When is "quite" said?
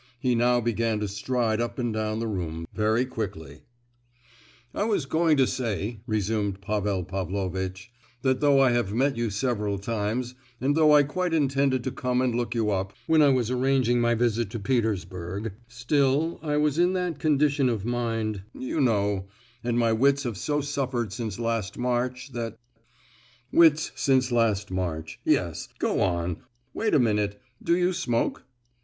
11.03-11.35